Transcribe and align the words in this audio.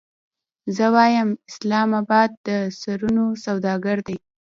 زه 0.75 0.85
وایم 0.95 1.29
اسلام 1.49 1.89
اباد 2.01 2.29
د 2.47 2.49
سرونو 2.79 3.25
سوداګر 3.45 3.97
دی. 4.07 4.17